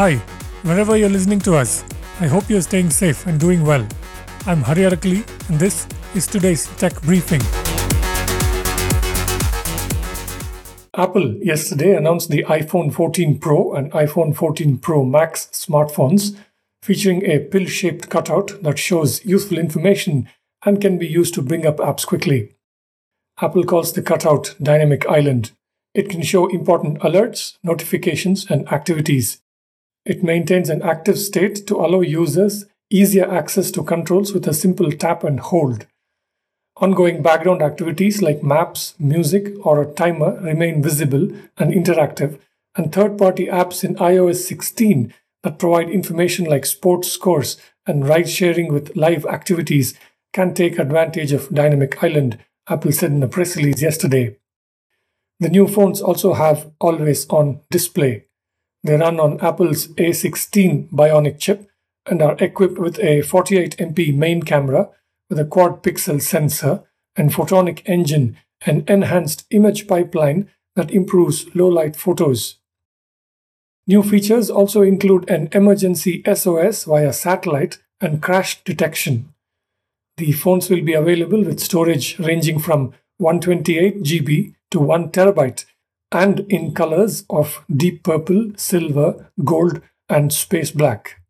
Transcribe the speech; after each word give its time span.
Hi, 0.00 0.16
wherever 0.62 0.96
you're 0.96 1.10
listening 1.10 1.40
to 1.40 1.56
us, 1.56 1.84
I 2.20 2.26
hope 2.26 2.48
you're 2.48 2.62
staying 2.62 2.88
safe 2.88 3.26
and 3.26 3.38
doing 3.38 3.62
well. 3.62 3.86
I'm 4.46 4.62
Hari 4.62 4.84
Arakali, 4.84 5.28
and 5.50 5.60
this 5.60 5.86
is 6.14 6.26
today's 6.26 6.66
tech 6.78 6.98
briefing. 7.02 7.42
Apple 10.96 11.34
yesterday 11.44 11.94
announced 11.94 12.30
the 12.30 12.44
iPhone 12.44 12.90
14 12.94 13.40
Pro 13.40 13.74
and 13.74 13.92
iPhone 13.92 14.34
14 14.34 14.78
Pro 14.78 15.04
Max 15.04 15.50
smartphones 15.52 16.34
featuring 16.82 17.22
a 17.26 17.40
pill 17.40 17.66
shaped 17.66 18.08
cutout 18.08 18.62
that 18.62 18.78
shows 18.78 19.22
useful 19.26 19.58
information 19.58 20.30
and 20.64 20.80
can 20.80 20.96
be 20.96 21.06
used 21.06 21.34
to 21.34 21.42
bring 21.42 21.66
up 21.66 21.76
apps 21.76 22.06
quickly. 22.06 22.56
Apple 23.42 23.64
calls 23.64 23.92
the 23.92 24.00
cutout 24.00 24.54
Dynamic 24.62 25.06
Island. 25.06 25.50
It 25.92 26.08
can 26.08 26.22
show 26.22 26.46
important 26.48 27.00
alerts, 27.00 27.58
notifications, 27.62 28.50
and 28.50 28.66
activities. 28.72 29.42
It 30.04 30.22
maintains 30.22 30.70
an 30.70 30.82
active 30.82 31.18
state 31.18 31.66
to 31.66 31.76
allow 31.76 32.00
users 32.00 32.66
easier 32.90 33.30
access 33.30 33.70
to 33.72 33.84
controls 33.84 34.32
with 34.32 34.46
a 34.48 34.54
simple 34.54 34.90
tap 34.90 35.22
and 35.24 35.38
hold. 35.38 35.86
Ongoing 36.76 37.22
background 37.22 37.60
activities 37.62 38.22
like 38.22 38.42
maps, 38.42 38.94
music, 38.98 39.54
or 39.64 39.82
a 39.82 39.92
timer 39.92 40.40
remain 40.40 40.82
visible 40.82 41.28
and 41.58 41.72
interactive, 41.72 42.40
and 42.74 42.92
third 42.92 43.18
party 43.18 43.46
apps 43.46 43.84
in 43.84 43.94
iOS 43.96 44.36
16 44.46 45.12
that 45.42 45.58
provide 45.58 45.90
information 45.90 46.46
like 46.46 46.64
sports 46.64 47.10
scores 47.10 47.58
and 47.86 48.08
ride 48.08 48.28
sharing 48.28 48.72
with 48.72 48.96
live 48.96 49.26
activities 49.26 49.94
can 50.32 50.54
take 50.54 50.78
advantage 50.78 51.32
of 51.32 51.52
Dynamic 51.54 52.02
Island, 52.02 52.38
Apple 52.68 52.92
said 52.92 53.10
in 53.10 53.22
a 53.22 53.28
press 53.28 53.56
release 53.56 53.82
yesterday. 53.82 54.36
The 55.40 55.48
new 55.48 55.66
phones 55.66 56.00
also 56.00 56.34
have 56.34 56.70
always 56.80 57.28
on 57.28 57.60
display. 57.70 58.26
They 58.82 58.96
run 58.96 59.20
on 59.20 59.40
Apple's 59.40 59.88
A16 59.88 60.90
Bionic 60.90 61.38
chip 61.38 61.70
and 62.06 62.22
are 62.22 62.36
equipped 62.38 62.78
with 62.78 62.98
a 62.98 63.20
48MP 63.20 64.14
main 64.14 64.42
camera 64.42 64.88
with 65.28 65.38
a 65.38 65.44
quad 65.44 65.82
pixel 65.82 66.20
sensor 66.20 66.82
and 67.16 67.30
photonic 67.30 67.82
engine 67.86 68.36
and 68.66 68.88
enhanced 68.88 69.46
image 69.50 69.86
pipeline 69.86 70.50
that 70.76 70.90
improves 70.90 71.54
low 71.54 71.68
light 71.68 71.96
photos. 71.96 72.56
New 73.86 74.02
features 74.02 74.50
also 74.50 74.82
include 74.82 75.28
an 75.28 75.48
emergency 75.52 76.22
SOS 76.32 76.84
via 76.84 77.12
satellite 77.12 77.78
and 78.00 78.22
crash 78.22 78.62
detection. 78.64 79.34
The 80.16 80.32
phones 80.32 80.70
will 80.70 80.82
be 80.82 80.94
available 80.94 81.42
with 81.42 81.60
storage 81.60 82.18
ranging 82.18 82.58
from 82.58 82.92
128 83.18 84.02
GB 84.02 84.54
to 84.70 84.80
1 84.80 85.10
terabyte 85.10 85.64
and 86.12 86.40
in 86.48 86.74
colors 86.74 87.24
of 87.30 87.64
deep 87.74 88.02
purple, 88.02 88.52
silver, 88.56 89.30
gold, 89.44 89.80
and 90.08 90.32
space 90.32 90.70
black. 90.70 91.20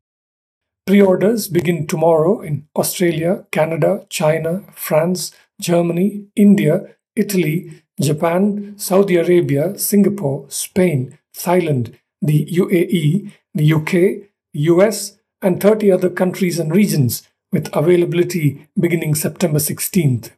Pre 0.86 1.02
orders 1.02 1.48
begin 1.48 1.86
tomorrow 1.86 2.40
in 2.40 2.66
Australia, 2.74 3.44
Canada, 3.52 4.06
China, 4.08 4.64
France, 4.74 5.32
Germany, 5.60 6.24
India, 6.34 6.96
Italy, 7.14 7.82
Japan, 8.00 8.74
Saudi 8.78 9.16
Arabia, 9.16 9.78
Singapore, 9.78 10.46
Spain, 10.48 11.18
Thailand, 11.36 11.94
the 12.22 12.46
UAE, 12.46 13.32
the 13.54 13.72
UK, 13.72 14.30
US, 14.52 15.18
and 15.42 15.60
30 15.60 15.92
other 15.92 16.10
countries 16.10 16.58
and 16.58 16.74
regions, 16.74 17.28
with 17.52 17.74
availability 17.74 18.68
beginning 18.78 19.14
September 19.14 19.58
16th. 19.58 20.30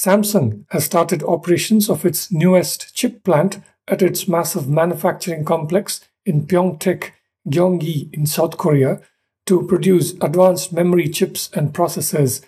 Samsung 0.00 0.64
has 0.70 0.86
started 0.86 1.22
operations 1.24 1.90
of 1.90 2.06
its 2.06 2.32
newest 2.32 2.94
chip 2.94 3.22
plant 3.22 3.58
at 3.86 4.00
its 4.00 4.26
massive 4.26 4.66
manufacturing 4.66 5.44
complex 5.44 6.00
in 6.24 6.46
Pyeongtaek, 6.46 7.10
Gyeonggi 7.46 8.08
in 8.14 8.24
South 8.24 8.56
Korea 8.56 9.02
to 9.44 9.66
produce 9.66 10.12
advanced 10.22 10.72
memory 10.72 11.10
chips 11.10 11.50
and 11.52 11.74
processors, 11.74 12.42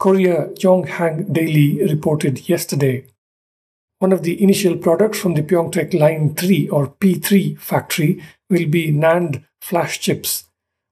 Korea 0.00 0.48
Yonhap 0.54 1.32
Daily 1.32 1.80
reported 1.84 2.48
yesterday. 2.48 3.06
One 4.00 4.12
of 4.12 4.24
the 4.24 4.42
initial 4.42 4.76
products 4.76 5.20
from 5.20 5.34
the 5.34 5.42
Pyeongtaek 5.42 5.94
Line 5.94 6.34
3 6.34 6.70
or 6.70 6.88
P3 6.88 7.56
factory 7.60 8.20
will 8.50 8.66
be 8.66 8.90
NAND 8.90 9.44
flash 9.60 10.00
chips. 10.00 10.46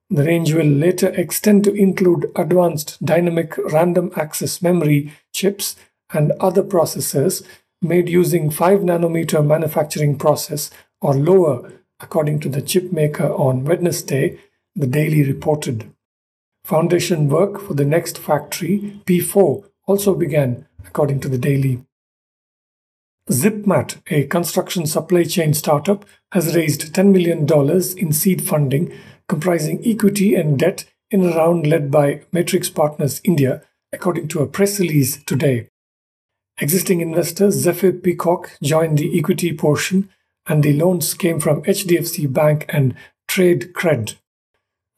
The 0.09 0.23
range 0.23 0.53
will 0.53 0.63
later 0.65 1.09
extend 1.09 1.65
to 1.65 1.73
include 1.73 2.31
advanced 2.37 3.03
dynamic 3.03 3.57
random 3.57 4.13
access 4.15 4.61
memory 4.61 5.11
chips 5.33 5.75
and 6.13 6.31
other 6.33 6.63
processors 6.63 7.43
made 7.81 8.09
using 8.09 8.49
5 8.49 8.79
nanometer 8.79 9.45
manufacturing 9.45 10.17
process 10.17 10.71
or 11.01 11.13
lower, 11.13 11.71
according 11.99 12.39
to 12.39 12.49
the 12.49 12.61
chip 12.61 12.91
maker 12.91 13.31
on 13.33 13.65
Wednesday, 13.65 14.39
the 14.75 14.87
Daily 14.87 15.23
reported. 15.23 15.91
Foundation 16.63 17.29
work 17.29 17.59
for 17.59 17.73
the 17.73 17.85
next 17.85 18.17
factory, 18.17 18.99
P4, 19.05 19.65
also 19.87 20.15
began, 20.15 20.67
according 20.85 21.19
to 21.19 21.29
the 21.29 21.37
Daily. 21.37 21.83
ZipMat, 23.29 24.01
a 24.11 24.25
construction 24.27 24.85
supply 24.85 25.23
chain 25.23 25.53
startup, 25.53 26.05
has 26.31 26.55
raised 26.55 26.93
$10 26.93 27.11
million 27.11 27.47
in 27.97 28.11
seed 28.11 28.47
funding 28.47 28.91
comprising 29.27 29.81
equity 29.85 30.35
and 30.35 30.59
debt 30.59 30.85
in 31.09 31.23
a 31.23 31.35
round 31.35 31.65
led 31.65 31.89
by 31.89 32.21
Matrix 32.31 32.69
Partners 32.69 33.21
India, 33.23 33.63
according 33.91 34.27
to 34.29 34.41
a 34.41 34.47
press 34.47 34.79
release 34.79 35.23
today. 35.23 35.69
Existing 36.59 37.01
investors 37.01 37.55
Zephyr 37.55 37.91
Peacock 37.91 38.51
joined 38.63 38.97
the 38.97 39.19
equity 39.19 39.51
portion, 39.51 40.09
and 40.47 40.63
the 40.63 40.71
loans 40.71 41.13
came 41.13 41.37
from 41.39 41.61
HDFC 41.63 42.31
Bank 42.31 42.65
and 42.69 42.95
TradeCred. 43.27 44.15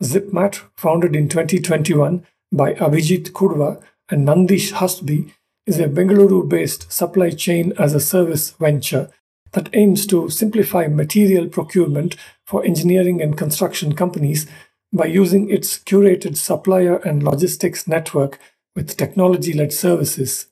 ZipMat, 0.03 0.61
founded 0.75 1.15
in 1.15 1.27
2021 1.27 2.23
by 2.51 2.73
Abhijit 2.75 3.31
Kudva 3.31 3.81
and 4.09 4.27
Nandish 4.27 4.73
Hastby, 4.73 5.31
is 5.65 5.79
a 5.79 5.87
Bengaluru 5.87 6.47
based 6.47 6.91
supply 6.91 7.31
chain 7.31 7.73
as 7.79 7.95
a 7.95 7.99
service 7.99 8.51
venture 8.51 9.09
that 9.53 9.69
aims 9.73 10.05
to 10.05 10.29
simplify 10.29 10.85
material 10.85 11.47
procurement 11.47 12.15
for 12.45 12.63
engineering 12.63 13.19
and 13.19 13.35
construction 13.35 13.95
companies 13.95 14.45
by 14.93 15.05
using 15.05 15.49
its 15.49 15.79
curated 15.79 16.37
supplier 16.37 16.97
and 16.97 17.23
logistics 17.23 17.87
network 17.87 18.37
with 18.75 18.95
technology 18.95 19.53
led 19.53 19.73
services. 19.73 20.47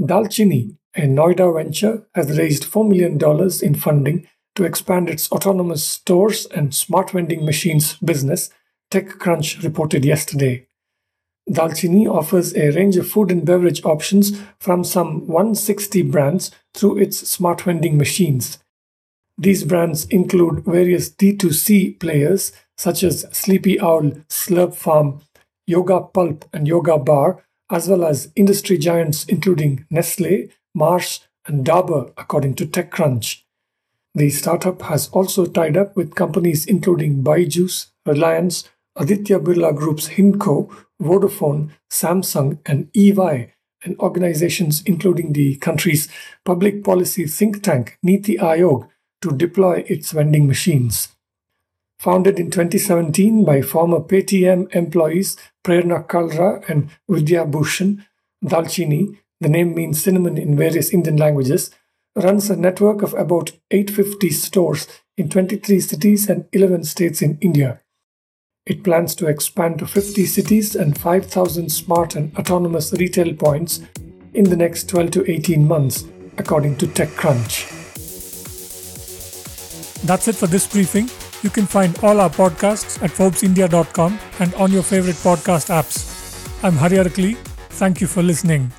Daalchini, 0.00 0.76
a 0.96 1.02
Noida 1.02 1.54
venture, 1.54 2.06
has 2.14 2.38
raised 2.38 2.64
$4 2.64 2.88
million 2.88 3.18
in 3.62 3.74
funding 3.74 4.26
to 4.54 4.64
expand 4.64 5.08
its 5.08 5.30
autonomous 5.32 5.86
stores 5.86 6.46
and 6.46 6.74
smart 6.74 7.10
vending 7.10 7.44
machines 7.44 7.96
business, 7.98 8.50
TechCrunch 8.90 9.62
reported 9.62 10.04
yesterday. 10.04 10.66
Daalchini 11.50 12.06
offers 12.06 12.54
a 12.54 12.70
range 12.70 12.96
of 12.96 13.08
food 13.08 13.30
and 13.30 13.44
beverage 13.44 13.84
options 13.84 14.40
from 14.60 14.84
some 14.84 15.26
160 15.26 16.02
brands 16.02 16.50
through 16.74 16.98
its 16.98 17.28
smart 17.28 17.62
vending 17.62 17.98
machines. 17.98 18.58
These 19.38 19.64
brands 19.64 20.04
include 20.06 20.64
various 20.64 21.10
D2C 21.10 21.98
players 21.98 22.52
such 22.76 23.02
as 23.02 23.26
Sleepy 23.32 23.80
Owl, 23.80 24.12
Slurrp 24.28 24.74
Farm, 24.74 25.20
Yoga 25.66 26.00
Pulp, 26.00 26.44
and 26.52 26.68
Yoga 26.68 26.98
Bar, 26.98 27.44
as 27.72 27.88
well 27.88 28.04
as 28.04 28.30
industry 28.36 28.78
giants 28.78 29.24
including 29.24 29.86
Nestle, 29.90 30.48
Mars, 30.74 31.26
and 31.46 31.66
Dabur, 31.66 32.12
according 32.16 32.54
to 32.56 32.66
TechCrunch. 32.66 33.42
The 34.14 34.30
startup 34.30 34.82
has 34.82 35.08
also 35.08 35.46
tied 35.46 35.76
up 35.76 35.96
with 35.96 36.14
companies 36.14 36.66
including 36.66 37.24
Byju's, 37.24 37.86
Reliance, 38.06 38.68
Aditya 38.94 39.40
Birla 39.40 39.74
Group's 39.74 40.10
Hindalco, 40.10 40.70
Vodafone, 41.00 41.70
Samsung, 41.90 42.58
and 42.66 42.90
EY, 42.94 43.54
and 43.84 43.98
organizations 43.98 44.82
including 44.84 45.32
the 45.32 45.56
country's 45.56 46.08
public 46.44 46.84
policy 46.84 47.26
think 47.26 47.62
tank 47.62 47.98
Niti 48.02 48.36
Aayog 48.36 48.88
to 49.22 49.30
deploy 49.30 49.84
its 49.88 50.12
vending 50.12 50.46
machines. 50.46 51.08
Founded 51.98 52.38
in 52.38 52.50
2017 52.50 53.44
by 53.44 53.62
former 53.62 54.00
Paytm 54.00 54.74
employees 54.74 55.36
Prerna 55.64 56.06
Kalra 56.06 56.68
and 56.68 56.90
Vidya 57.08 57.44
Bhushan, 57.44 58.04
Daalchini, 58.44 59.18
the 59.40 59.48
name 59.48 59.74
means 59.74 60.02
cinnamon 60.02 60.36
in 60.36 60.56
various 60.56 60.90
Indian 60.90 61.16
languages, 61.16 61.70
runs 62.16 62.50
a 62.50 62.56
network 62.56 63.02
of 63.02 63.14
about 63.14 63.52
850 63.70 64.30
stores 64.30 64.86
in 65.16 65.28
23 65.28 65.80
cities 65.80 66.28
and 66.28 66.46
11 66.52 66.84
states 66.84 67.22
in 67.22 67.38
India. 67.40 67.80
It 68.66 68.84
plans 68.84 69.14
to 69.16 69.26
expand 69.26 69.78
to 69.78 69.86
50 69.86 70.26
cities 70.26 70.76
and 70.76 70.98
5,000 70.98 71.70
smart 71.70 72.14
and 72.14 72.36
autonomous 72.36 72.92
retail 72.92 73.34
points 73.34 73.80
in 74.34 74.44
the 74.44 74.56
next 74.56 74.88
12 74.88 75.10
to 75.12 75.30
18 75.30 75.66
months, 75.66 76.04
according 76.38 76.76
to 76.78 76.86
TechCrunch. 76.86 77.78
That's 80.04 80.28
it 80.28 80.36
for 80.36 80.46
this 80.46 80.66
briefing. 80.66 81.08
You 81.42 81.50
can 81.50 81.66
find 81.66 81.98
all 82.02 82.20
our 82.20 82.30
podcasts 82.30 83.02
at 83.02 83.10
ForbesIndia.com 83.10 84.18
and 84.38 84.54
on 84.54 84.70
your 84.70 84.82
favorite 84.82 85.16
podcast 85.16 85.70
apps. 85.70 85.98
I'm 86.62 86.76
Hari 86.76 86.98
Arakali. 86.98 87.36
Thank 87.80 88.00
you 88.00 88.06
for 88.06 88.22
listening. 88.22 88.70